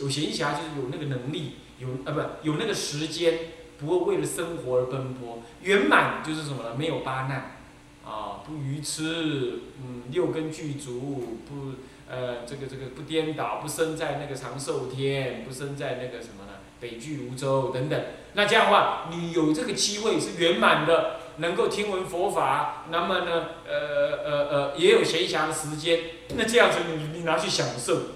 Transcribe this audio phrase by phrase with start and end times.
[0.00, 3.38] 有闲暇就是有那个能力，有啊不有那个时间，
[3.78, 5.42] 不会为了生活而奔波。
[5.62, 6.74] 圆满就是什么呢？
[6.76, 7.56] 没有八难，
[8.04, 11.72] 啊，不愚痴，嗯，六根具足，不
[12.08, 16.58] 呃这个这个不颠倒，不生在那个长寿天，不生在那个什么呢？
[16.78, 18.00] 北俱泸州等等。
[18.34, 26.00] 那这样的话，你有这个机会是圆满的，能够听闻佛法，那么呢，呃呃呃，也有闲暇的时间，
[26.36, 28.15] 那这样子你你拿去享受。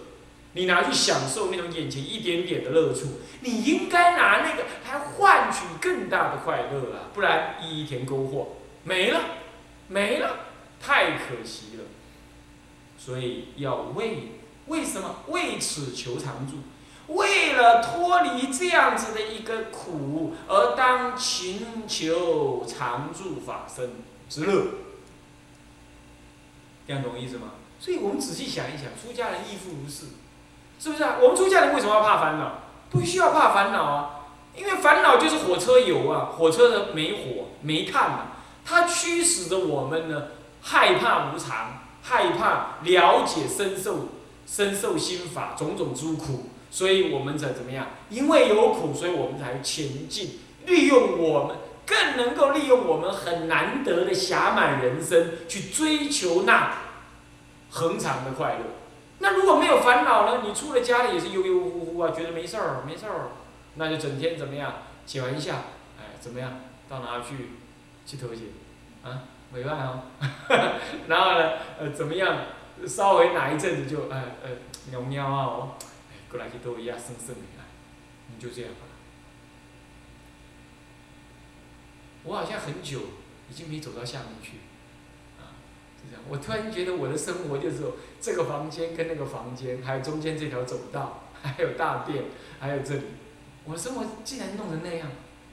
[0.52, 7.10] 你拿去享受那种眼前一点点的乐处，你应该拿那个来换取更大的快乐啊！
[7.14, 9.20] 不然一田沟货没了，
[9.88, 10.40] 没了，
[10.80, 11.84] 太可惜了。
[12.98, 14.32] 所以要为
[14.66, 16.56] 为什么为此求常住？
[17.14, 23.90] 为了脱离这样子的一个苦，而当勤求常住法身
[24.28, 24.66] 之乐。
[26.86, 27.52] 这样懂意思吗？
[27.78, 30.06] 所以我们仔细想一想，出家人亦复如是。
[30.82, 31.16] 是不是啊？
[31.20, 32.52] 我们出家人为什么要怕烦恼？
[32.88, 34.10] 不需要怕烦恼啊，
[34.56, 38.18] 因为烦恼就是火车油啊，火车的煤火、煤炭嘛，
[38.64, 40.28] 它驱使着我们呢，
[40.62, 44.08] 害怕无常，害怕了解深受
[44.46, 47.86] 深受心法种种诸苦，所以我们才怎么样？
[48.08, 51.56] 因为有苦，所以我们才前进，利用我们
[51.86, 56.72] 更能够利用我们很难得的暇满人生，去追求那
[57.70, 58.79] 恒常的快乐。
[59.22, 60.42] 那如果没有烦恼呢？
[60.44, 63.30] 你出了家里也是悠悠乎乎啊，觉得没事儿，没事儿，
[63.76, 64.82] 那就整天怎么样？
[65.06, 65.56] 写完一下，
[65.98, 66.60] 哎，怎么样？
[66.88, 67.50] 到哪去？
[68.06, 68.52] 去偷去？
[69.04, 70.02] 啊，没办哦。
[71.06, 72.38] 然后呢，呃，怎么样？
[72.86, 74.50] 稍微哪一阵子就，哎，呃，
[74.90, 75.74] 喵喵啊，哦，
[76.30, 77.62] 过来去逗一下，生生的，
[78.28, 78.80] 你就这样吧。
[82.24, 83.00] 我好像很久
[83.50, 84.52] 已经没走到下面去。
[86.28, 87.78] 我突然觉得我的生活就是
[88.20, 92.24] 这个房间跟那个房间，还有中间这条走道，还有大便，
[92.60, 93.02] 还有这里，
[93.64, 95.08] 我的生活竟然弄成那样，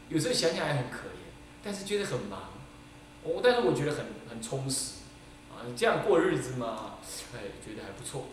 [0.09, 2.51] 有时候想想也很可怜，但是觉得很忙，
[3.23, 5.01] 我但是我觉得很很充实，
[5.51, 6.97] 啊，这样过日子嘛，
[7.33, 8.25] 哎，觉得还不错。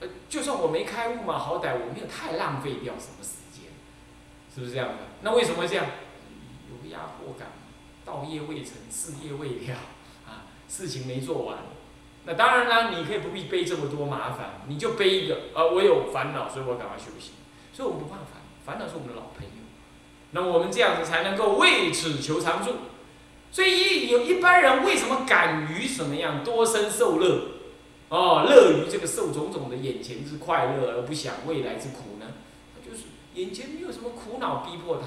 [0.00, 3.70] 呃，就算我没开悟嘛，好歹我没有太浪费掉什么时间，
[4.52, 5.04] 是不是这样的？
[5.22, 5.86] 那为什么这样？
[6.70, 7.48] 有压迫感，
[8.04, 9.76] 道业未成，事业未了。
[10.68, 11.58] 事情没做完，
[12.26, 17.32] 那当然啦，你可以不必背这么多麻烦，你就背一个，呃，我有烦恼，所以我赶快休息。
[17.72, 19.50] 所以我们不怕烦，烦恼是我们的老朋友。
[20.32, 22.74] 那我们这样子才能够为此求常住。
[23.50, 27.52] 所以一有一般人为什么敢于什么样多生受乐，
[28.10, 32.26] 哦，乐于这个受种种的眼前之快乐，而不想未来之苦呢？
[32.74, 33.04] 他就是
[33.34, 35.06] 眼前没有什么苦恼逼迫他，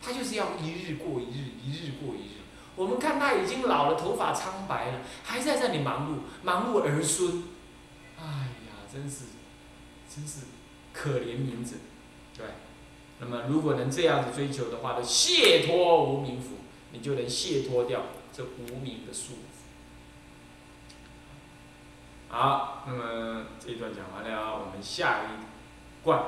[0.00, 2.41] 他就是要一日过一日，一日过一日。
[2.82, 7.44] 我们看他已经老了，头发苍白了，还在这里忙碌，忙碌儿孙，
[8.18, 9.26] 哎呀，真是，
[10.12, 10.46] 真是
[10.92, 11.76] 可怜名字，
[12.36, 12.44] 对。
[13.20, 16.56] 那么，如果能这样子追求的话，就卸脱无名福，
[16.90, 18.00] 你就能卸脱掉
[18.32, 19.36] 这无名的束缚。
[22.28, 26.20] 好，那么这一段讲完了，我们下一贯，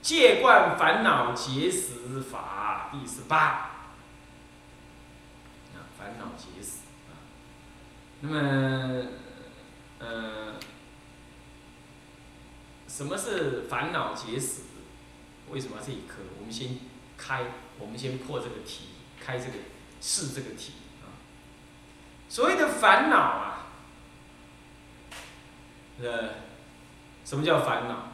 [0.00, 3.71] 戒贯烦恼结识法第十八。
[6.02, 7.14] 烦恼结死啊，
[8.22, 9.06] 那么，
[10.00, 10.54] 呃，
[12.88, 14.62] 什么是烦恼结死？
[15.48, 16.16] 为什么这一课？
[16.40, 16.76] 我们先
[17.16, 17.44] 开，
[17.78, 18.86] 我们先破这个题，
[19.24, 19.52] 开这个
[20.00, 21.14] 试这个题啊。
[22.28, 23.66] 所谓的烦恼啊，
[26.00, 26.30] 呃，
[27.24, 28.08] 什么叫烦恼？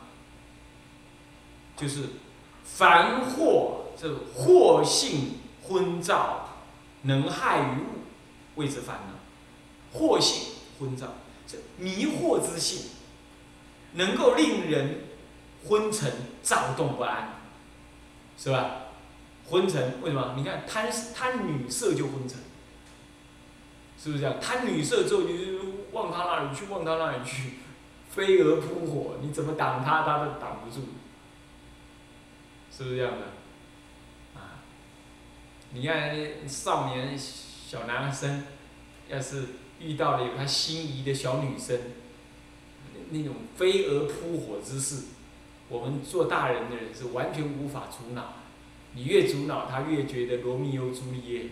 [1.75, 2.03] 就是
[2.65, 6.38] 凡惑，这个惑性昏躁。
[7.03, 8.05] 能害于物，
[8.57, 11.09] 谓之烦恼；惑性昏躁，
[11.47, 12.91] 这迷惑之性，
[13.95, 15.05] 能够令人
[15.67, 17.35] 昏沉、躁动不安，
[18.37, 18.83] 是吧？
[19.49, 20.35] 昏沉为什么？
[20.37, 22.39] 你看贪贪女色就昏沉，
[23.99, 24.39] 是不是这样？
[24.41, 25.59] 贪女色之后，你就
[25.93, 27.55] 往他那里去，往他那里去，
[28.11, 30.87] 飞蛾扑火，你怎么挡他，他都挡不住，
[32.71, 34.39] 是不是这样的？
[34.39, 34.61] 啊
[35.71, 36.17] 你看，
[36.49, 38.45] 少年小男生，
[39.09, 39.45] 要是
[39.79, 41.79] 遇到了有他心仪的小女生，
[43.11, 45.05] 那种飞蛾扑火之势，
[45.69, 48.35] 我们做大人的人是完全无法阻挠。
[48.95, 51.43] 你越阻挠他，越觉得罗密欧朱丽叶，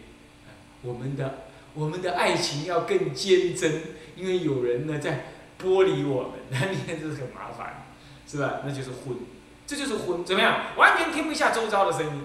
[0.80, 3.82] 我们的我们的爱情要更坚贞，
[4.16, 5.26] 因为有人呢在
[5.62, 7.86] 剥离我们， 那你看这是很麻烦，
[8.26, 8.62] 是吧？
[8.64, 9.18] 那就是婚，
[9.66, 10.74] 这就是婚，怎么样？
[10.78, 12.22] 完全听不下周遭的声音。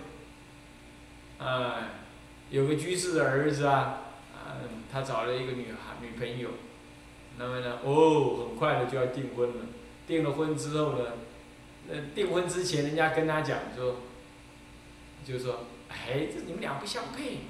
[1.44, 1.90] 哎，
[2.52, 3.98] 有个居士的儿子啊，
[4.36, 6.50] 嗯，他找了一个女孩女朋友，
[7.38, 9.56] 那么呢，哦，很快的就要订婚了。
[10.06, 11.06] 订了婚之后呢，
[11.88, 13.98] 那，订婚之前人家跟他讲说，
[15.26, 17.42] 就是说，哎，这你们俩不相配嘛，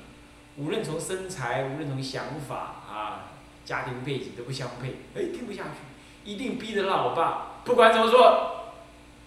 [0.55, 2.55] 无论从身材，无论从想法
[2.89, 3.31] 啊，
[3.65, 8.75] 家庭背景都不相配，哎，定不下去，一定逼着老爸，不管怎么说，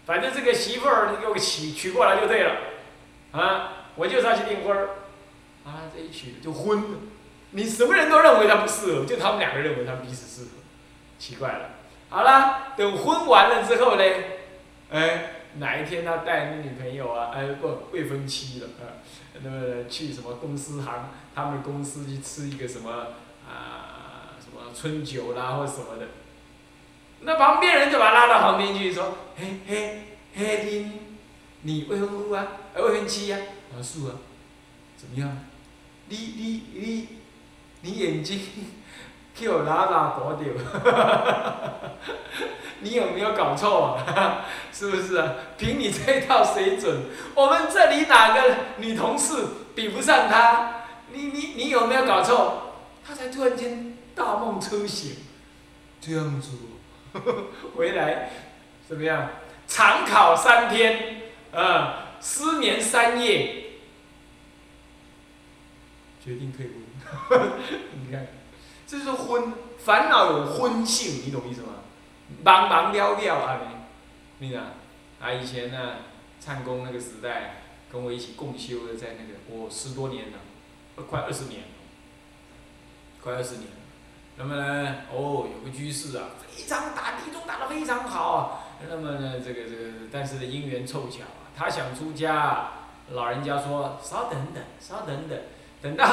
[0.07, 2.57] 反正这个媳妇儿你给我娶娶过来就对了，
[3.33, 4.89] 啊，我就是要去订婚儿，
[5.65, 6.99] 啊，这一娶就婚了。
[7.51, 10.51] 你什么人都认为他不适合，就他们两个认为他们彼此适合，
[11.19, 11.71] 奇怪了。
[12.09, 14.05] 好了，等婚完了之后呢，
[14.91, 18.99] 哎，哪一天他带那女朋友啊，哎不未婚妻了啊，
[19.43, 22.91] 那么去什么公司行，他们公司去吃一个什么
[23.49, 26.07] 啊什么春酒啦或者什么的，
[27.21, 30.03] 那旁边人就把他拉到旁边去说，嘿嘿
[30.35, 30.93] 嘿你
[31.63, 33.54] 你未婚夫啊，未婚妻呀，啊？
[33.83, 34.15] 是啊，
[34.97, 35.37] 怎么样？
[36.09, 37.09] 你你你。
[37.87, 38.41] 你眼睛
[39.39, 40.55] 给我拉拉躲掉，
[42.81, 44.47] 你有没有搞错啊？
[44.73, 45.35] 是不是啊？
[45.59, 47.03] 凭你这套水准，
[47.35, 49.35] 我们这里哪个女同事
[49.75, 50.77] 比不上她？
[51.13, 52.73] 你你你有没有搞错？
[53.07, 55.17] 她才突然间大梦初醒，
[56.01, 56.53] 这样子，
[57.77, 58.31] 回来
[58.89, 59.29] 怎么样？
[59.67, 61.21] 长考三天，
[61.53, 63.64] 啊，失眠三夜，
[66.25, 66.75] 决定退婚。
[68.01, 68.27] 你看，
[68.87, 71.69] 这是婚烦恼有婚性，你懂意思吗？
[72.43, 73.61] 忙忙了了啊
[74.39, 74.73] 你，你啊，
[75.21, 75.97] 啊以前呢，
[76.41, 77.57] 唱功那个时代，
[77.93, 80.39] 跟我一起共修的，在那个我十多年了，
[81.05, 81.69] 快二十年了，
[83.23, 83.69] 快二十年。
[84.37, 88.65] 那么呢，哦，有个居士啊，非常打地宗打得非常好啊。
[88.89, 92.71] 那么呢，这个这个，但是呢，因缘凑巧啊，他想出家，
[93.11, 95.39] 老人家说稍等等，稍等等。
[95.85, 96.09] 等到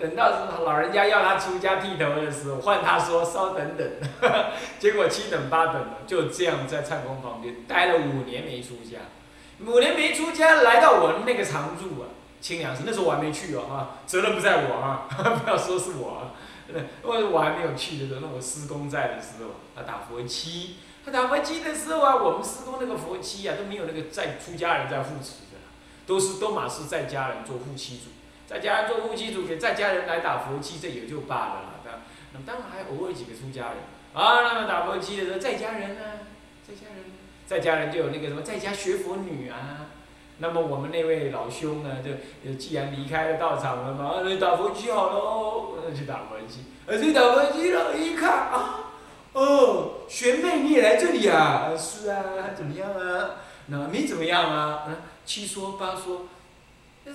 [0.00, 0.30] 等到
[0.64, 3.88] 老人家要他出家剃头的时候，换他说稍等等，
[4.80, 8.98] 结果七等八等的，就这样在唱功旁边待了五年没出家，
[9.64, 12.10] 五年没出家，来到我那个常住啊，
[12.40, 15.06] 清凉寺，那时候我还没去哦啊，责任不在我啊，
[15.44, 16.34] 不要说是我啊，
[17.04, 25.60] 因为我还没有去的时候，那我师公在的时候，他打佛七，他打佛七的时候啊，我们师公那个佛七啊都没有那个在出家人在护持的，
[26.08, 28.06] 都是都马是在家人做护七主。
[28.52, 31.68] 在家做夫妻主，给在家人来打佛七，这也就罢了啦。
[32.34, 33.78] 那么当然还偶尔几个出家人
[34.14, 36.00] 啊，那么打佛七的时候，在家人呢，
[36.66, 37.04] 在家人，
[37.46, 39.88] 在家人就有那个什么在家学佛女啊。
[40.38, 41.98] 那么我们那位老兄呢，
[42.44, 46.64] 就既然离开了道场了嘛，那打佛七好喽，去打佛七。
[46.86, 48.92] 而且打佛七了，一看啊，
[49.32, 51.72] 哦，学妹你也来这里啊？
[51.76, 52.22] 是啊，
[52.54, 53.30] 怎么样啊？
[53.66, 54.84] 那没怎么样啊？
[54.88, 56.26] 嗯，七说八说。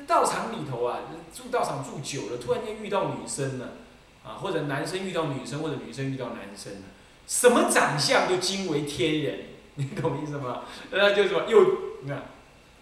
[0.06, 1.00] 道场里头啊，
[1.34, 3.76] 住道场住久了，突然间遇到女生了，
[4.24, 6.80] 啊，或者男生遇到女生，或者女生遇到男生了，
[7.26, 9.40] 什么长相都惊为天人，
[9.76, 10.64] 你懂意思吗？
[10.92, 11.62] 那就什么又
[12.04, 12.24] 你看，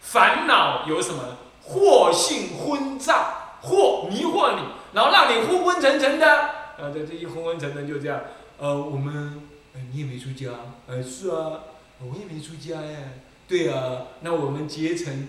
[0.02, 1.38] 烦恼有什么
[1.68, 4.62] 惑性昏障，惑迷惑你，
[4.94, 8.20] 然后让你昏昏沉沉的，啊，这这一昏昏沉沉就这样，
[8.58, 9.44] 呃，我们，
[9.76, 10.50] 呃，你也没出家，
[10.88, 11.60] 呃，是啊，
[12.00, 13.00] 我也没出家呀，
[13.48, 15.28] 对啊，那我们结成。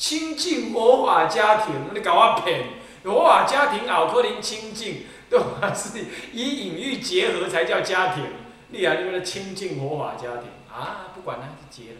[0.00, 2.68] 清净佛法家庭，你搞我骗？
[3.02, 5.74] 佛法家庭奥可能清净，对吧？
[5.74, 8.24] 是以隐喻结合才叫家庭。
[8.68, 11.96] 你啊，你们的清净佛法家庭啊，不管了，结了。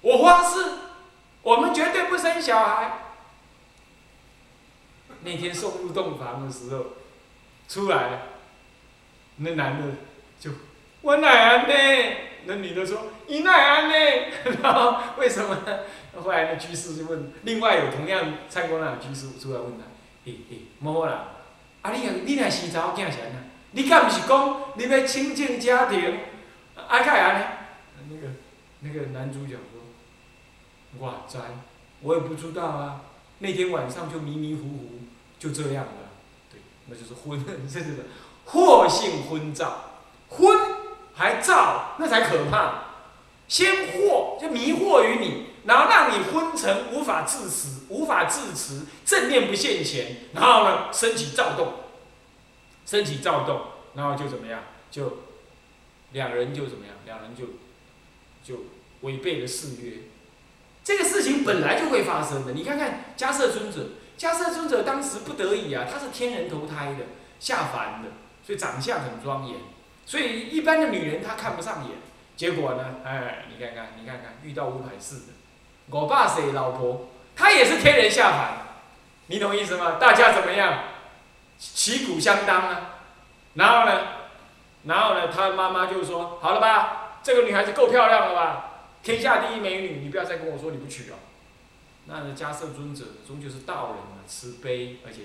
[0.00, 0.58] 我发誓，
[1.42, 3.00] 我们绝对不生小孩。
[5.22, 6.86] 那天送入洞房的时候，
[7.68, 8.22] 出来，
[9.36, 9.96] 那男的
[10.40, 10.50] 就
[11.02, 12.16] 我奶奶呢？
[12.46, 13.94] 那女的说你奶安呢？
[14.62, 15.78] 然后为什么呢？
[16.22, 19.84] 后来那居士就问，另外有同样参观那居士出来问他，
[20.24, 21.28] 诶诶，某啦，
[21.82, 23.50] 啊你你若生查某囝是安怎？
[23.72, 26.18] 你敢毋是讲你要清净家庭？
[26.76, 27.44] 啊，会安尼？
[28.10, 28.34] 那个
[28.80, 29.80] 那个男主角说，
[30.98, 31.38] 我知，
[32.02, 33.00] 我也不知道啊。
[33.40, 34.88] 那天晚上就迷迷糊糊，
[35.38, 36.10] 就这样了。
[36.52, 38.06] 对，那就是昏， 这就是
[38.46, 40.56] 惑性昏照，昏
[41.14, 42.84] 还造，那才可怕。
[43.48, 45.46] 先惑，就迷惑于你。
[45.64, 51.72] 然后让你昏沉，无法自持，无法自持，正念不现前，然后呢，升起躁动，
[52.84, 53.62] 升起躁动，
[53.94, 54.60] 然后就怎么样？
[54.90, 55.20] 就
[56.12, 56.94] 两人就怎么样？
[57.06, 57.46] 两人就
[58.44, 58.64] 就
[59.00, 60.00] 违背了誓约。
[60.82, 62.52] 这个事情本来就会发生的。
[62.52, 67.06] 你看看迦摄尊者，迦摄尊者当时不得已啊，他是天人投胎的，
[67.40, 68.10] 下凡的，
[68.46, 69.56] 所以长相很庄严，
[70.06, 71.98] 所以一般的女人她看不上眼。
[72.36, 75.32] 结果呢，哎，你看看，你看看，遇到五百四的。
[75.88, 78.52] 我爸是老婆，他也是天人下凡，
[79.28, 79.98] 你懂意思吗？
[80.00, 80.80] 大家怎么样？
[81.56, 82.90] 旗鼓相当啊。
[83.54, 84.00] 然后呢，
[84.82, 88.70] 然后呢，他妈妈就说：“好了吧，这个女孩子够漂亮了吧？
[89.04, 91.16] 天下第一美女，你不要再跟我说你不娶了。
[92.06, 95.20] 那迦摄尊者终究是道人嘛，慈悲而且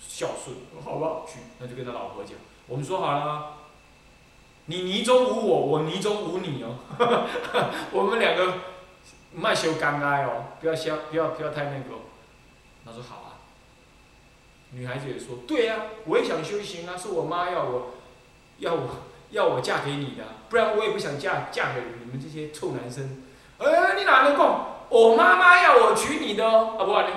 [0.00, 1.40] 孝顺，好不好娶？
[1.58, 2.32] 那就跟他老婆讲，
[2.66, 3.56] 我们说好了，
[4.66, 6.76] 你泥中无我，我泥中无你哦。
[7.92, 8.52] 我们两个
[9.32, 11.94] 卖修干哀哦，不要消，不要不要太那个。
[12.84, 13.38] 他说好啊。
[14.72, 17.94] 女孩子也说，对呀，我也想修行啊，是我妈要我，
[18.58, 18.88] 要我
[19.30, 23.22] 要我嫁给你的，不然我也不想嫁嫁给你们这些臭男生。
[23.58, 24.66] 哎，你哪能讲？
[24.88, 27.16] 我妈妈要我娶你的哦，啊不然呢？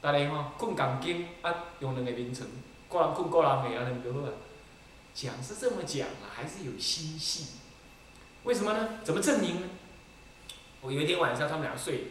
[0.00, 2.46] 大家吼，困钢筋啊，用两个名称，
[2.88, 4.32] 个人困个人的啊，两个好啊。
[5.14, 7.46] 讲是这么讲啊，还是有心细。
[8.44, 8.88] 为什么呢？
[9.04, 9.66] 怎么证明呢？
[10.80, 12.08] 我有一天晚上，他们俩睡，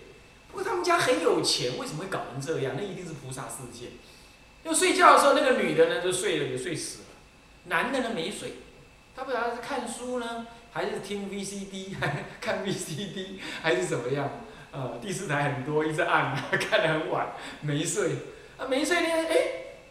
[0.50, 2.74] 不过他们家很有钱，为什么会搞成这样？
[2.78, 3.90] 那一定是菩萨世界。
[4.64, 7.06] 要睡觉的时候，那个女的呢就睡了，也睡死了。
[7.66, 8.54] 男的呢没睡，
[9.16, 11.96] 他不知道是看书呢，还是听 VCD，
[12.40, 14.30] 看 VCD，还是怎么样？
[14.72, 18.12] 呃，第四台很多，一直按， 看得很晚，没睡。
[18.58, 19.38] 啊，没睡呢，哎，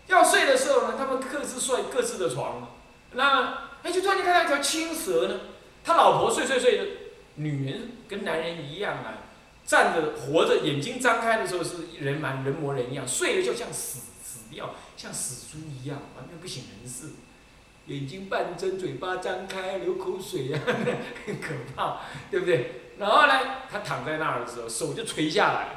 [0.06, 2.76] 要睡的时候呢，他们各自睡各自的床。
[3.12, 5.40] 那，哎，就突然间看到一条青蛇呢。
[5.82, 6.84] 他老婆睡睡睡的，
[7.36, 9.24] 女人跟男人一样啊，
[9.64, 17.12] 站着活着，眼睛张开的时候是人蛮人模人样，睡了就像死死掉，像死猪一样，完全不省人事。
[17.86, 20.60] 眼睛半睁，嘴巴张开，流口水啊，
[21.26, 22.00] 很可怕，
[22.30, 22.92] 对不对？
[22.98, 23.32] 然后呢，
[23.70, 25.68] 他躺在那儿的时候，手就垂下来，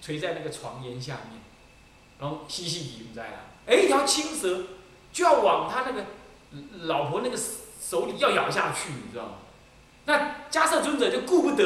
[0.00, 1.42] 垂在那个床沿下面，
[2.20, 4.66] 然后细细地在啊，哎，一条青蛇
[5.12, 6.04] 就要往他那个
[6.82, 9.32] 老婆那个手里要咬下去，你知道吗？
[10.06, 11.64] 那迦摄尊者就顾不得，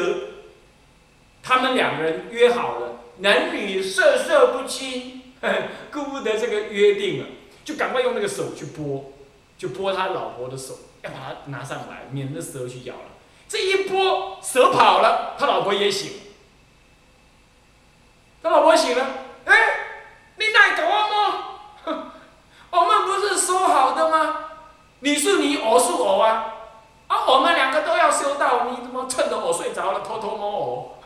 [1.43, 5.35] 他们两个人约好了，男女授受不亲，
[5.93, 7.27] 顾不得这个约定了，
[7.65, 9.12] 就赶快用那个手去拨，
[9.57, 13.01] 就拨他老婆的手，要把它拿上来，免得蛇去咬了。
[13.49, 16.12] 这一拨蛇跑了，他老婆也醒。
[18.43, 19.07] 他老婆醒了，
[19.45, 19.55] 哎，
[20.37, 22.12] 你哪搞我么？
[22.71, 24.37] 我们不是说好的吗？
[25.01, 26.55] 你是你，我是我啊！
[27.09, 30.99] 啊，我们两个都要修道，你怎么趁着我睡着了偷偷摸我？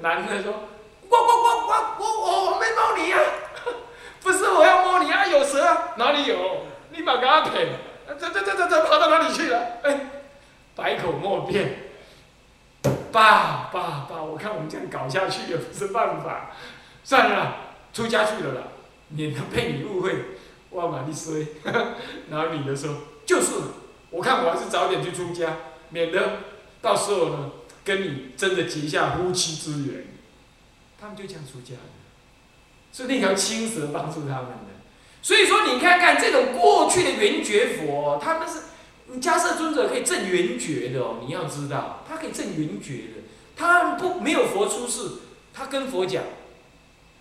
[0.00, 0.54] 男的说：
[1.10, 3.18] 我我我我我我我没摸你呀！
[4.22, 5.88] 不是我要摸你啊，有蛇啊？
[5.96, 6.62] 哪里有？
[6.92, 7.68] 你把给他骗，
[8.18, 9.60] 这这这这这跑到哪里去了？
[9.82, 10.00] 哎。
[10.76, 11.88] 百口莫辩，
[13.10, 16.50] 爸爸爸，我看我们这样搞下去也不是办法，
[17.04, 17.56] 算了，
[17.92, 18.62] 出家去了啦，
[19.08, 20.14] 免得被你误会。
[20.70, 21.46] 哇嘛你衰，
[22.30, 23.52] 然后女的说，就是，
[24.10, 25.56] 我看我还是早点去出家，
[25.90, 26.38] 免得
[26.80, 27.50] 到时候呢，
[27.84, 30.06] 跟你真的结下夫妻之缘。
[31.00, 31.92] 他们就这样出家了，
[32.92, 34.76] 是那条青蛇帮助他们的。
[35.22, 38.60] 所以说，你看看这种过去的圆觉佛，他们是。
[39.20, 43.22] 迦摄尊者可以证圆觉的哦，你要知道，他可以证圆觉的。
[43.56, 45.08] 他不没有佛出世，
[45.56, 46.22] 他跟佛讲：“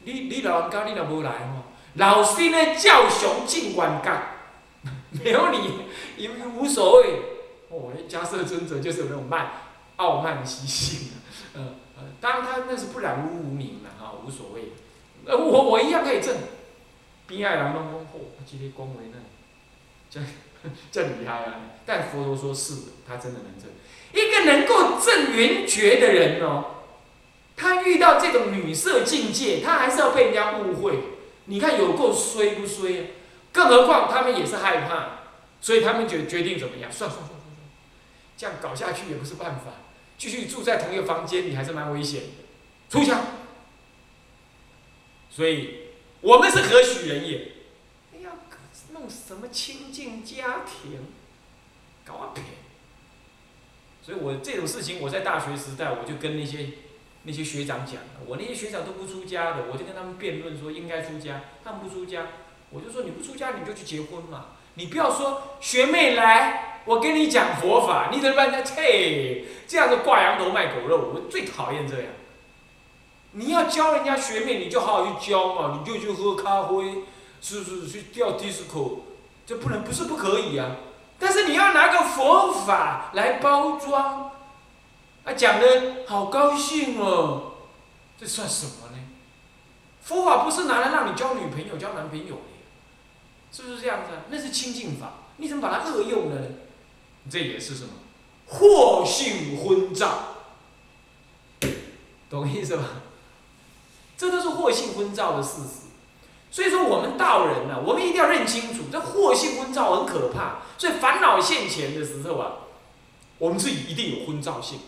[0.04, 1.64] 你你老人家你若无来哦，
[1.94, 4.36] 老师呢教雄尽管干，
[5.24, 5.80] 没有你
[6.18, 7.22] 也无所谓。”
[7.72, 9.52] 哦，迦摄尊者就是有那种慢
[9.96, 11.10] 傲慢的习性，
[11.54, 11.62] 呃
[11.98, 14.74] 呃，当然他那是不染污无名了啊，无所谓。
[15.26, 16.36] 呃，我我一样可以证。
[17.28, 19.18] 边爱人拢讲好，今天讲话呢，
[20.10, 20.20] 这。
[20.92, 21.62] 这厉害啊！
[21.86, 23.70] 但佛陀说是的，他真的能证。
[24.14, 26.75] 一个能够证圆觉的人哦，
[27.56, 31.00] 他遇到这种女色境界，他还是要被人家误会。
[31.46, 33.06] 你看有够衰不衰啊？
[33.52, 35.20] 更何况他们也是害怕，
[35.62, 36.92] 所以他们决决定怎么样？
[36.92, 37.52] 算算算算算，
[38.38, 39.72] 这样搞下去也不是办法。
[40.18, 42.28] 继续住在同一个房间你还是蛮危险的。
[42.90, 43.22] 出家，
[45.30, 45.90] 所以
[46.22, 47.52] 我们是何许人也？
[48.94, 51.06] 弄什么亲近家庭，
[52.06, 52.46] 搞啊骗！
[54.02, 56.70] 所以我这种事情，我在大学时代我就跟那些
[57.26, 62.28] 那些学长讲，我那些学长都不出家的，我就跟他们辩论说应该出家，他们不出家，
[62.70, 68.64] 我就说你不出家你就去结婚嘛，你不要说学妹来，我跟你讲佛法，你怎么办呢？
[68.64, 72.08] 切，这样子挂羊头卖狗肉，我最讨厌这样。
[73.32, 77.04] 你要教人家学妹，你就好好去教嘛，你就去喝咖啡。
[77.42, 79.04] 是不是去钓迪斯科，
[79.46, 80.78] 这不能不是不可以啊，
[81.20, 84.32] 但是你要拿个佛法来包装，
[85.26, 87.54] 啊讲的好高兴哦，
[88.18, 88.98] 这算什么呢？
[90.04, 92.42] 佛法不是拿来让你交女朋友、交男朋友的，
[93.52, 94.12] 是不是这样子？
[94.30, 96.48] 那是清净法，你怎么把它恶用了呢？
[97.28, 97.90] 这也是什么？
[98.48, 100.36] 惑性昏照，
[102.30, 102.84] 懂意思吧？
[104.16, 105.88] 这都是惑性昏照的事实。
[106.52, 110.60] 所以说，我们道人呢，我们一定要认清楚，这惑性昏照很可怕。
[110.78, 112.52] 所以烦恼现前的时候啊，
[113.40, 114.80] 我们自己一定有昏躁性。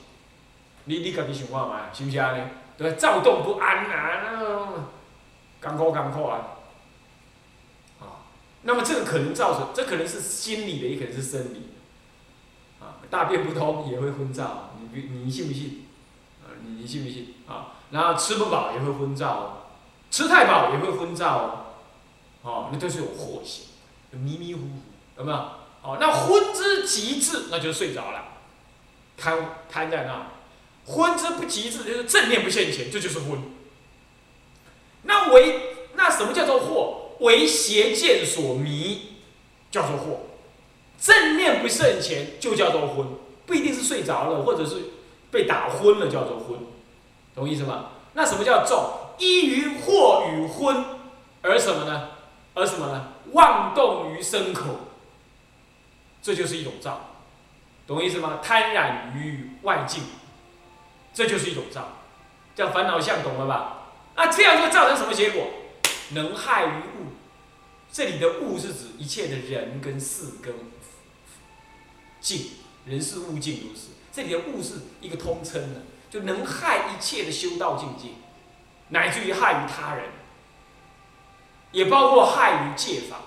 [0.87, 2.43] 你你家己想看嘛，是不是安尼？
[2.77, 6.57] 对，躁动不安啊，那艰苦艰苦啊。
[7.99, 8.23] 啊，
[8.61, 11.71] 那么这个可能造成，这可能是心理的，也可能是生理。
[12.79, 15.87] 啊，大便不通也会昏躁，你你信不信？
[16.43, 17.33] 啊，你你信不信？
[17.47, 19.67] 啊，然后吃不饱也会昏躁，
[20.09, 21.65] 吃太饱也会昏躁。
[22.43, 23.65] 哦，那都是有惑性，
[24.11, 24.67] 迷迷糊糊，
[25.17, 25.37] 有没有？
[25.81, 28.23] 哦，那昏之极致，那就睡着了，
[29.17, 29.37] 瘫
[29.69, 30.36] 瘫在那。
[30.87, 33.39] 昏之不极致，就是正念不现前，这就是昏。
[35.03, 35.61] 那为
[35.95, 37.23] 那什么叫做惑？
[37.23, 39.17] 为邪见所迷，
[39.69, 40.19] 叫做惑。
[40.99, 43.05] 正念不现前，就叫做昏，
[43.45, 44.77] 不一定是睡着了，或者是
[45.29, 46.59] 被打昏了，叫做昏，
[47.35, 47.91] 懂意思吗？
[48.13, 48.91] 那什么叫重？
[49.19, 50.85] 依于惑与昏，
[51.41, 52.09] 而什么呢？
[52.53, 53.13] 而什么呢？
[53.33, 54.79] 妄动于身口，
[56.21, 57.15] 这就是一种躁，
[57.85, 58.39] 懂意思吗？
[58.41, 60.03] 贪染于外境，
[61.17, 61.93] 这就是一种障，
[62.55, 63.87] 叫烦恼相，懂了吧？
[64.15, 65.47] 那这样就造成什么结果？
[66.11, 67.07] 能害于物。
[67.91, 70.53] 这里的物是指一切的人跟事跟
[72.21, 72.51] 境，
[72.85, 73.87] 人事物境都是。
[74.13, 75.81] 这里的物是一个通称的，
[76.11, 78.09] 就能害一切的修道境界，
[78.89, 80.05] 乃至于害于他人。
[81.71, 83.17] 也包括害于戒法、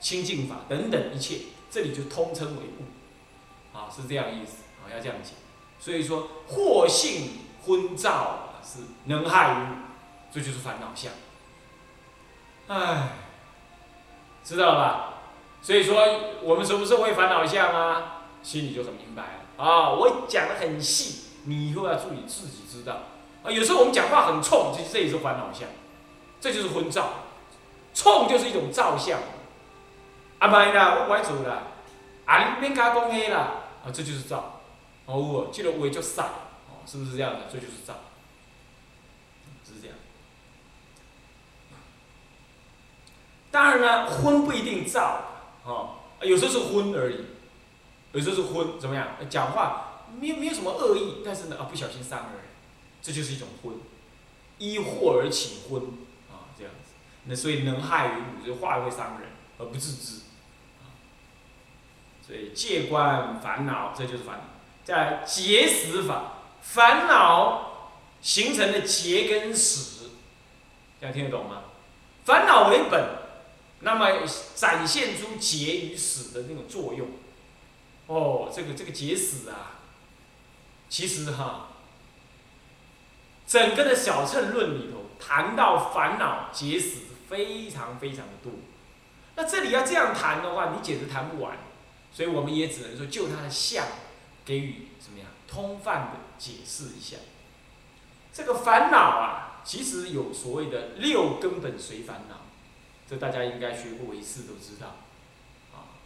[0.00, 1.38] 清净法等等一切，
[1.70, 5.45] 这里就通称为物，啊，是这样意思，啊，要这样讲。
[5.78, 9.66] 所以说，惑性昏躁是能害物，
[10.32, 11.12] 这就是烦恼相。
[12.68, 13.08] 唉，
[14.42, 15.14] 知道了吧？
[15.62, 15.96] 所以说，
[16.42, 18.22] 我们什么时候会烦恼相啊？
[18.42, 19.90] 心里就很明白了啊。
[19.90, 22.98] 我讲的很细，你以后要注意自己知道
[23.42, 23.50] 啊。
[23.50, 25.68] 有时候我们讲话很冲，其实这也是烦恼相，
[26.40, 27.10] 这就是昏躁。
[27.94, 29.18] 冲就是一种照相，
[30.38, 31.62] 啊，咪啦，我歪做啦，
[32.26, 33.38] 啊，免加讲黑啦，
[33.82, 34.55] 啊，这就是照，
[35.06, 36.26] 哦，这个话就散，
[36.68, 37.46] 哦，是不是这样的？
[37.50, 37.94] 这就是照，
[39.64, 39.96] 是这样。
[43.50, 45.22] 当然呢，昏不一定照，
[45.64, 47.24] 哦，有时候是昏而已，
[48.12, 49.16] 有时候是昏，怎么样？
[49.30, 52.42] 讲话没没有什么恶意，但是呢，啊，不小心伤人，
[53.00, 53.74] 这就是一种昏，
[54.58, 55.82] 依祸而起昏。
[57.28, 60.20] 那所以能害于物，就化会伤人而不自知，
[62.24, 64.44] 所以戒观烦恼，这就是烦恼。
[64.86, 67.90] 在结死法，烦恼
[68.22, 70.12] 形成的结跟死，
[70.98, 71.64] 这样听得懂吗？
[72.24, 73.04] 烦恼为本，
[73.80, 77.08] 那么展现出结与死的那种作用。
[78.06, 79.80] 哦，这个这个结死啊，
[80.88, 81.68] 其实哈，
[83.46, 87.00] 整个的小乘论里头谈到烦恼结死。
[87.28, 88.52] 非常非常的多，
[89.34, 91.58] 那这里要这样谈的话，你简直谈不完，
[92.12, 93.84] 所以我们也只能说就它的相，
[94.46, 97.18] 给予怎么样通泛的解释一下。
[98.32, 102.46] 这个烦恼啊，其实有所谓的六根本随烦恼，
[103.08, 104.96] 这大家应该学过唯识都知道，
[105.74, 106.00] 啊，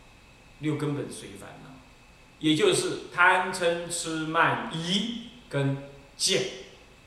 [0.61, 1.71] 六根本随烦恼，
[2.39, 5.77] 也就是贪嗔痴慢疑跟
[6.17, 6.43] 见，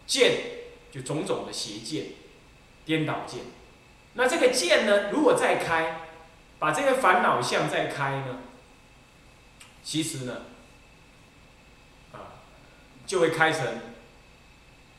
[0.06, 0.42] 见
[0.92, 2.08] 就种种的邪见，
[2.86, 3.40] 颠倒见。
[4.16, 5.10] 那这个见呢？
[5.12, 6.02] 如果再开，
[6.60, 8.40] 把这个烦恼相再开呢？
[9.84, 10.42] 其实呢，
[13.14, 13.64] 就会开成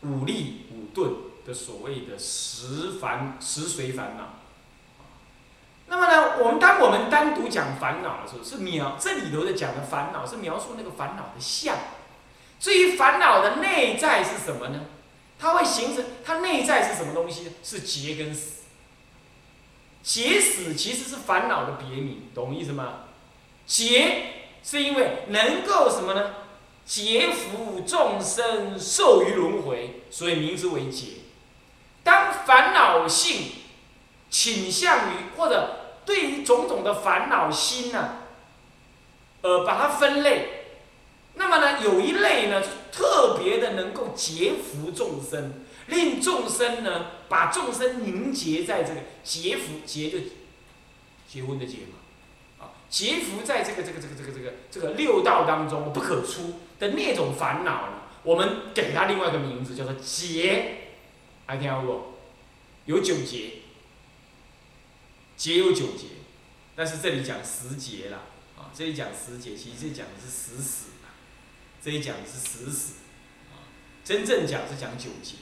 [0.02, 4.34] 五力五顿的所谓的十烦十随烦恼。
[5.88, 11.76] 那么呢，我们当我们单独讲烦恼的时候，是描这里头的讲的烦恼是描述那个烦恼的相。
[12.60, 14.82] 至于烦恼的内在是什么呢？
[15.40, 17.50] 它会形成它内在是什么东西？
[17.64, 18.62] 是结跟死。
[20.04, 23.06] 结死其实是烦恼的别名，懂意思吗？
[23.66, 26.30] 劫是因为能够什么呢？
[26.86, 31.08] 劫福众生受于轮回，所以名之为劫。
[32.02, 33.52] 当烦恼性
[34.30, 38.16] 倾向于或者对于种种的烦恼心呢，
[39.40, 40.66] 呃，把它分类，
[41.34, 45.64] 那么呢，有一类呢，特别的能够劫福众生。
[45.86, 50.18] 令众生呢，把众生凝结在这个劫福劫就
[51.28, 60.90] 结婚的结嘛，啊，结福在这个这个这个这个这个这个六道当中不可出的那种烦恼呢，我们给它另外一个名字叫做结，
[61.46, 62.14] 还听过？
[62.86, 63.52] 有九劫，
[65.36, 66.06] 劫有九劫，
[66.76, 68.18] 但是这里讲十劫了，
[68.58, 70.86] 啊，这里讲十劫，其实这讲的是十死，
[71.82, 72.94] 这里讲的是十死，
[73.50, 73.64] 啊，
[74.04, 75.36] 真正讲是讲九劫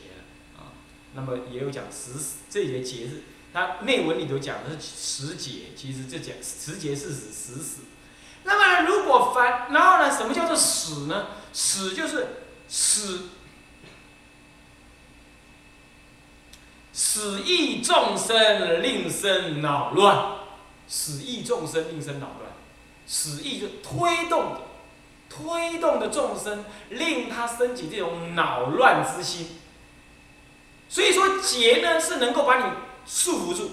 [0.57, 0.71] 啊。
[1.15, 7.81] 那么也有讲十死这些节日，它内文里头讲的是十劫，其实这讲十劫是指十死。
[8.85, 11.27] 如果烦，然后呢，什么叫做死呢？
[11.53, 13.29] 死就是死，
[16.93, 20.37] 死意众生令生恼乱，
[20.89, 22.53] 死意众生令生恼乱，
[23.07, 24.57] 死意就推动，
[25.29, 29.59] 推动的众生，令他升起这种恼乱之心。
[30.89, 32.73] 所以说劫呢是能够把你
[33.07, 33.71] 束缚住，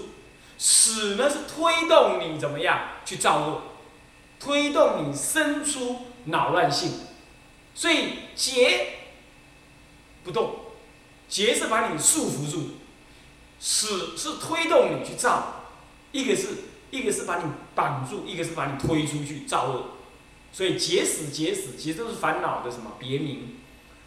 [0.58, 3.62] 死呢是推动你怎么样去造恶，
[4.40, 6.92] 推动你生出恼乱性。
[7.74, 8.94] 所以劫
[10.24, 10.56] 不动，
[11.28, 12.62] 劫是把你束缚住，
[13.60, 15.66] 死是推动你去造，
[16.10, 16.48] 一个是
[16.90, 19.90] 一个是把你绑住，一个是把你推出去造恶。
[20.52, 23.58] 所以劫死劫死其实都是烦恼的什么别名。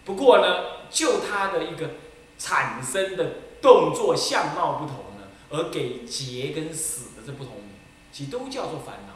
[0.04, 1.92] 不过呢，就它的一个。
[2.36, 7.70] 产生的动作相貌不同呢，而给劫跟死的这不同名，
[8.12, 9.13] 其实都叫做烦恼，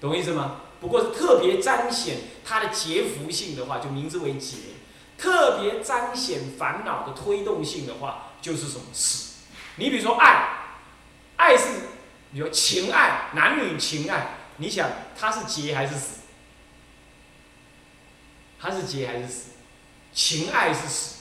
[0.00, 0.60] 懂意思吗？
[0.80, 4.56] 不过是特别彰显它的劫福性的话，就名之为劫；
[5.16, 9.44] 特别彰显烦恼的推动性的话，就是什么死。
[9.76, 10.48] 你比如说爱，
[11.36, 11.64] 爱是，
[12.32, 16.20] 比如情爱，男女情爱，你想它是劫还是死？
[18.60, 19.50] 它是劫还是死？
[20.12, 21.16] 情爱是死。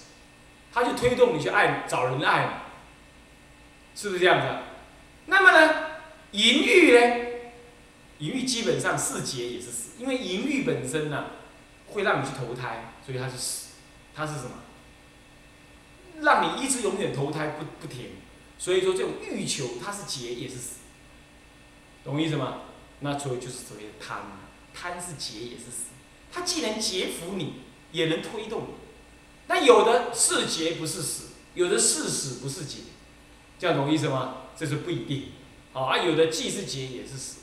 [0.73, 2.53] 他就推动你去爱，找人爱嘛，
[3.95, 4.47] 是不是这样子？
[5.27, 5.73] 那么呢，
[6.31, 7.24] 淫欲呢？
[8.19, 11.25] 淫欲基本上是劫也是死，因为淫欲本身呢，
[11.87, 13.65] 会让你去投胎，所以它是死。
[14.15, 14.51] 它是什么？
[16.21, 18.11] 让你一直永远投胎不不停。
[18.57, 20.75] 所以说这种欲求，它是劫也是死，
[22.05, 22.61] 懂意思吗？
[23.01, 24.21] 那所以就是所谓的贪，
[24.73, 25.91] 贪是劫也是死，
[26.31, 27.55] 它既能劫服你，
[27.91, 28.67] 也能推动你。
[29.47, 32.79] 那有的是劫不是死，有的是死不是劫，
[33.59, 34.43] 这样懂意思吗？
[34.57, 35.33] 这是不一定，
[35.73, 37.39] 好啊，有的既是劫也是死，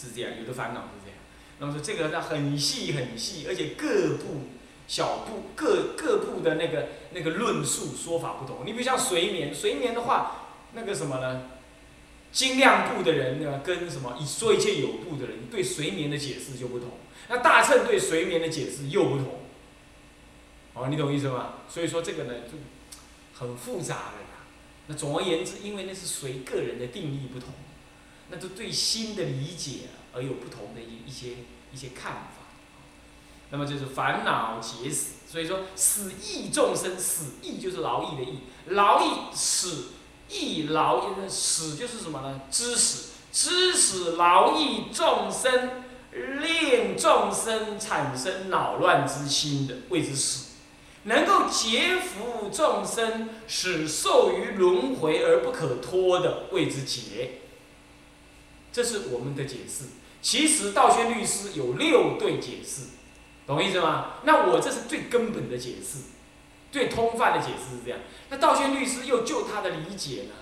[0.00, 1.18] 是这样，有的烦恼是这样。
[1.58, 4.48] 那么说这个呢很细很细，而且各部
[4.88, 8.64] 小部各各部的那个那个论述说法不同。
[8.64, 11.42] 你比如像睡眠，睡眠的话，那个什么呢？
[12.32, 16.90] 精量部的人呢，跟什么以说一切有部的人对睡眠的解释就不同。
[17.28, 19.40] 那大乘对睡眠的解释又不同。
[20.74, 21.54] 哦，你懂意思吗？
[21.68, 22.56] 所以说这个呢，就
[23.38, 24.46] 很复杂的呀。
[24.86, 27.48] 那总而言之，因为那是随个人的定义不同，
[28.30, 31.34] 那就对心的理解而有不同的一一些
[31.72, 32.46] 一些看法。
[33.50, 39.86] 那么就是烦恼结死，所以说死亦众生，死亦就是劳役的役，劳役死
[40.28, 42.42] 亦劳役死就是什么呢？
[42.48, 50.50] 知死，知死劳役众生，令众生产生恼乱之心的谓之死。
[51.04, 57.40] 能够劫福众生，使受于轮回而不可脱的谓之劫。
[58.72, 59.84] 这是我们的解释。
[60.22, 62.82] 其实道宣律师有六对解释，
[63.46, 64.14] 懂意思吗？
[64.24, 65.98] 那我这是最根本的解释，
[66.70, 68.00] 最通泛的解释是这样。
[68.28, 70.34] 那道宣律师又就他的理解呢，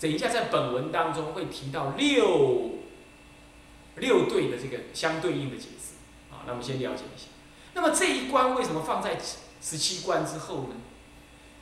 [0.00, 2.78] 等一下在本文当中会提到六
[3.96, 5.94] 六对的这个相对应的解释。
[6.32, 7.26] 啊，那我们先了解一下。
[7.74, 9.18] 那么这一关为什么放在？
[9.62, 10.76] 十七关之后呢？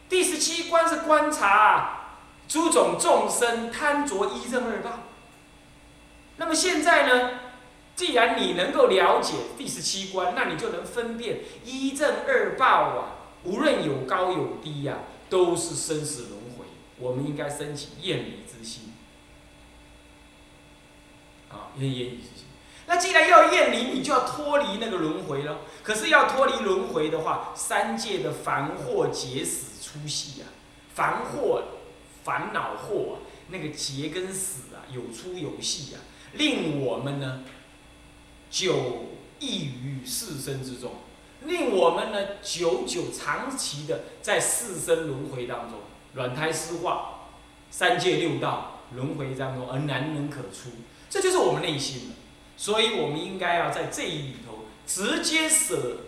[0.09, 5.01] 第十七关是观察诸种众生贪着一正二报。
[6.39, 7.31] 那么现在呢？
[7.95, 14.99] 既然你能够了解第十七关，那你就能分辨一正二报啊，无论有高有低呀，
[15.29, 16.65] 都是生死轮回。
[17.01, 18.93] 我们应该升起厌离之心
[21.51, 22.45] 啊，厌离之心。
[22.87, 25.59] 那既然要厌离，你就要脱离那个轮回了。
[25.83, 30.47] 可是要脱离轮回的话，三界的烦祸劫死出戏啊，
[30.95, 31.65] 烦祸、
[32.23, 35.99] 烦恼祸啊，那个劫跟死啊，有出有戏啊，
[36.35, 37.43] 令我们呢，
[38.51, 39.07] 久
[39.39, 40.93] 异于世生之中，
[41.45, 45.79] 令我们呢，久久长期的在世生轮回当中，
[46.15, 47.21] 软胎湿化，
[47.71, 50.71] 三界六道轮回当中而难能可出，
[51.09, 52.15] 这就是我们内心的。
[52.57, 55.99] 所以，我们应该要在这一里头直接舍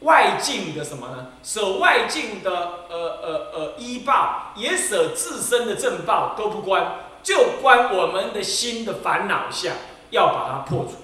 [0.00, 1.28] 外境的什么呢？
[1.42, 2.50] 舍外境的
[2.90, 9.74] 呃呃呃依报，也舍自身的正报都不关，就关我们的心的烦恼相，
[10.10, 10.98] 要把它破除。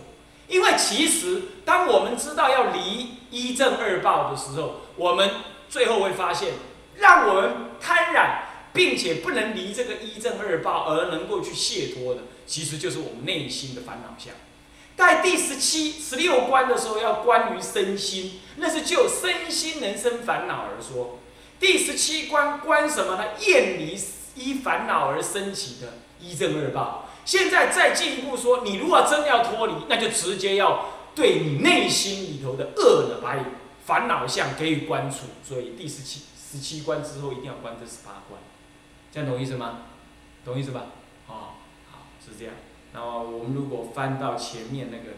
[0.47, 5.31] 因为其实，当我们知道要离一正二报的时候，我们
[5.69, 6.53] 最后会发现，
[6.97, 14.35] 让我们贪染，并且不能离这个一正二报而能够去解脱的，其实就是我们内心的烦恼相。
[14.97, 21.21] 在第十七、十六关的时候，要关于身心，那是就身心能生烦恼而说。
[21.59, 23.25] 第十七关关什么呢？
[23.39, 23.99] 厌离
[24.35, 27.09] 依烦恼而升起的一正二报。
[27.25, 33.37] 现在再进一步说，你如果真要脱离，那就直接要对你内心里头的恶的，把
[33.85, 35.27] 烦恼相给予关除。
[35.47, 38.41] 所以第十七十七关之后，一定要关这十八关，
[39.13, 39.83] 这样懂意思吗？
[40.45, 40.87] 懂意思吧？
[41.29, 41.55] 哦，
[41.91, 42.55] 好，是这样。
[42.93, 45.17] 那么我们如果翻到前面那个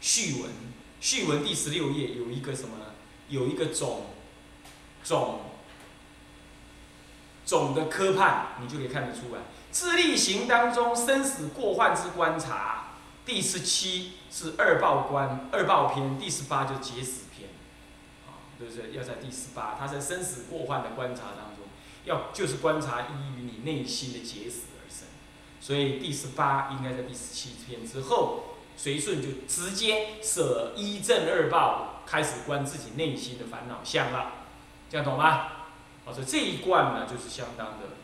[0.00, 0.50] 序文，
[1.00, 2.86] 序文第十六页有一个什么呢？
[3.28, 4.06] 有一个总
[5.04, 5.40] 总
[7.46, 9.40] 总的科判，你就可以看得出来。
[9.70, 12.88] 自力行当中生死过患之观察，
[13.24, 17.50] 第十七是二报观二报篇，第十八就是结死篇，
[18.26, 18.90] 啊，就是？
[18.92, 21.64] 要在第十八，他在生死过患的观察当中，
[22.04, 25.06] 要就是观察依于你内心的结死而生，
[25.60, 34.32] 所以第十八应该在第十七篇之后，随顺就直接舍一正二报，开始观自己内心的烦恼相了，
[34.90, 35.48] 这样懂吗？
[36.04, 37.99] 好，所以这一贯呢，就是相当的。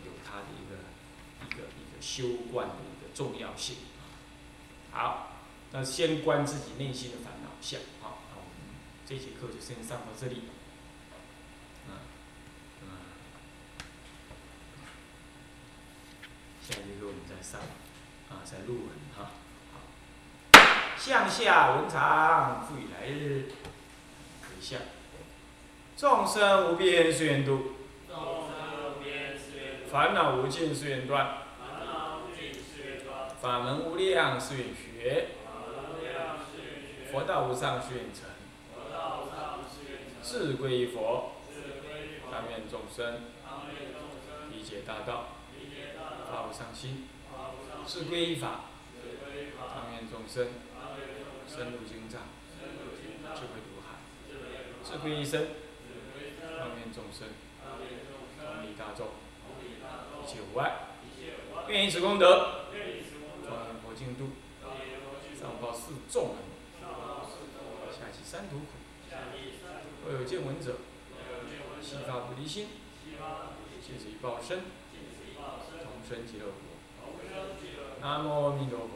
[2.07, 3.79] 修观的一个重要性。
[4.93, 5.33] 好，
[5.73, 7.81] 那先观自己内心的烦恼相。
[8.01, 10.45] 好，那我们这节课就先上到这里。
[11.89, 11.99] 嗯，
[12.83, 12.89] 嗯，
[16.63, 17.61] 下节课我们再上，
[18.31, 19.33] 啊，再录文哈。
[19.73, 20.61] 好，
[20.97, 23.51] 向下文长，复以来日
[24.43, 24.81] 回向。
[25.97, 27.73] 众生无边誓愿度，
[29.91, 31.46] 烦恼无尽誓愿断。
[33.47, 35.29] 法门无量誓愿学，
[37.13, 38.25] 佛道无上誓愿成，
[40.21, 41.31] 智归佛，
[42.29, 43.21] 当愿众生
[44.51, 45.29] 理解大道，
[46.29, 47.07] 发无上心，
[47.87, 48.63] 智归法，
[49.57, 50.49] 当愿众生
[51.47, 52.23] 深入经藏，
[53.33, 54.01] 智慧如海，
[54.83, 55.47] 智归一生，
[56.59, 57.29] 当愿众生
[58.41, 59.07] 同理大众，
[60.21, 60.73] 一切无碍，
[61.69, 62.67] 愿以此功德。
[63.97, 64.29] 净度，
[65.41, 66.37] 上报四众，
[67.91, 68.67] 下济三途苦。
[70.05, 70.77] 若有见闻者，
[71.81, 72.69] 悉发菩提心，
[73.83, 74.61] 尽此一报身，
[75.83, 76.55] 同生极乐国。
[78.03, 78.93] 南无阿弥陀佛。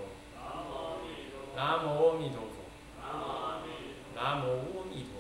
[1.57, 2.55] 南无阿弥陀佛。
[4.15, 5.20] 南无阿弥陀佛。